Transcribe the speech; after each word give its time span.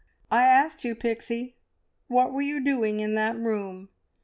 "I 0.31 0.45
asked 0.45 0.83
you, 0.83 0.95
Pixie, 0.95 1.57
what 2.07 2.29
you 2.35 2.55
were 2.55 2.59
doing 2.59 3.01
in 3.01 3.13
that 3.13 3.37
room?" 3.37 3.89